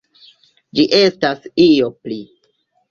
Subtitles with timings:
[0.79, 2.21] Ĝi estas io pli.